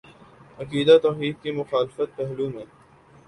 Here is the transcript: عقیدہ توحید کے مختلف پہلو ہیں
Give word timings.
عقیدہ 0.59 0.97
توحید 1.03 1.35
کے 1.43 1.51
مختلف 1.51 1.99
پہلو 2.15 2.47
ہیں 2.47 2.65